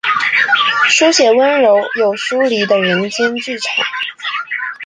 [0.89, 3.71] 书写温柔又疏离的人间剧场。